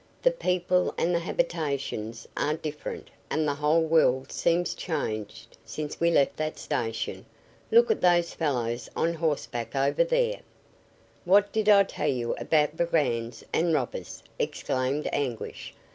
"The 0.23 0.31
people 0.31 0.95
and 0.97 1.13
the 1.13 1.19
habitations 1.19 2.27
are 2.35 2.55
different 2.55 3.11
and 3.29 3.47
the 3.47 3.53
whole 3.53 3.83
world 3.83 4.31
seems 4.31 4.73
changed 4.73 5.55
since 5.63 5.99
we 5.99 6.09
left 6.09 6.37
that 6.37 6.57
station. 6.57 7.23
Look 7.69 7.91
at 7.91 8.01
those 8.01 8.33
fellows 8.33 8.89
on 8.95 9.13
horseback 9.13 9.75
over 9.75 10.03
there." 10.03 10.39
"What 11.23 11.51
did 11.51 11.69
I 11.69 11.83
tell 11.83 12.07
you 12.09 12.33
about 12.37 12.75
brigands 12.75 13.43
and 13.53 13.75
robbers!" 13.75 14.23
exclaimed 14.39 15.07
Anguish. 15.13 15.71